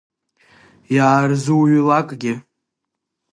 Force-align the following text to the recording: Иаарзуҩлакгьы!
Иаарзуҩлакгьы! 0.95 2.33